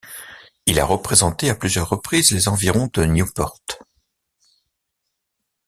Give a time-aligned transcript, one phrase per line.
[0.65, 3.59] Il a représenté à plusieurs reprises les environs de Nieuport.